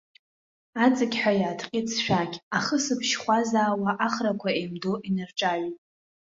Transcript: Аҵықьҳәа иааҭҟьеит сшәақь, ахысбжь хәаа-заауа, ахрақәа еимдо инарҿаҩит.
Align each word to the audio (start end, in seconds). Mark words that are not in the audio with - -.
Аҵықьҳәа 0.83 1.31
иааҭҟьеит 1.39 1.87
сшәақь, 1.93 2.37
ахысбжь 2.57 3.13
хәаа-заауа, 3.21 3.91
ахрақәа 4.07 4.49
еимдо 4.59 4.93
инарҿаҩит. 5.07 5.75